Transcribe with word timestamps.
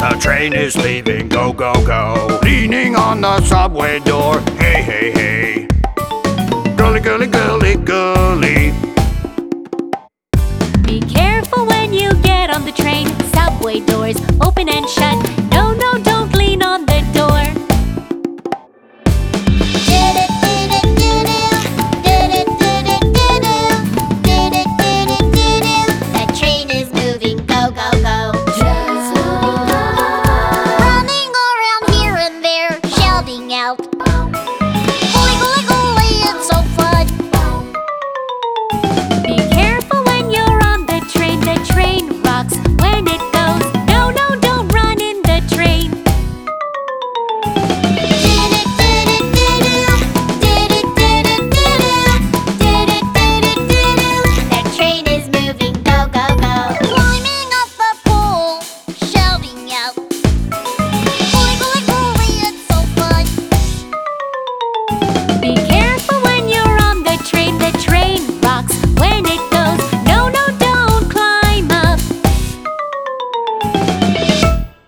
The 0.00 0.16
train 0.18 0.54
is 0.54 0.76
leaving, 0.76 1.28
go, 1.28 1.52
go, 1.52 1.74
go. 1.84 2.40
Leaning 2.42 2.96
on 2.96 3.20
the 3.20 3.38
subway 3.42 4.00
door, 4.00 4.40
hey, 4.58 4.80
hey, 4.82 5.10
hey. 5.12 5.68
Gully, 6.74 7.00
gully, 7.00 7.26
gully, 7.26 7.76
gully. 7.76 8.49